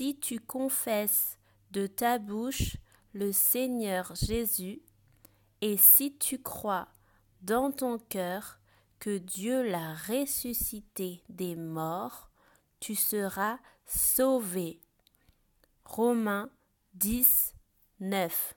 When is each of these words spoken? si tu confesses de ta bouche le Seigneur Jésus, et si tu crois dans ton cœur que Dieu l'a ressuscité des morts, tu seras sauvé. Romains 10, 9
si 0.00 0.16
tu 0.18 0.40
confesses 0.40 1.36
de 1.72 1.86
ta 1.86 2.18
bouche 2.18 2.78
le 3.12 3.32
Seigneur 3.32 4.14
Jésus, 4.14 4.80
et 5.60 5.76
si 5.76 6.16
tu 6.16 6.40
crois 6.40 6.88
dans 7.42 7.70
ton 7.70 7.98
cœur 7.98 8.60
que 8.98 9.18
Dieu 9.18 9.60
l'a 9.60 9.92
ressuscité 9.92 11.22
des 11.28 11.54
morts, 11.54 12.30
tu 12.80 12.94
seras 12.94 13.58
sauvé. 13.84 14.80
Romains 15.84 16.48
10, 16.94 17.52
9 18.00 18.54